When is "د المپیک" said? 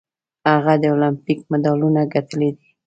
0.81-1.39